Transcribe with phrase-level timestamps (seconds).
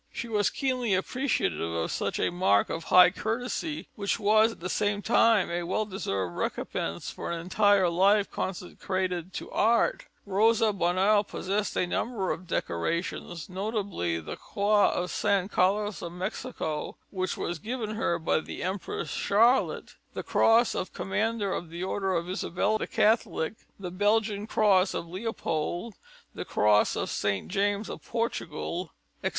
[0.11, 4.67] She was keenly appreciative of such a mark of high courtesy, which was at the
[4.67, 10.07] same time a well deserved recompense for an entire life consecrated to art.
[10.25, 16.97] Rosa Bonheur possessed a number of decorations, notably the Cross of San Carlos of Mexico
[17.11, 22.15] which was given her by the Empress Charlotte, the Cross of Commander of the Order
[22.15, 25.93] of Isabella the Catholic, the Belgian Cross of Leopold,
[26.33, 28.93] the Cross of Saint James of Portugal,
[29.23, 29.29] etc.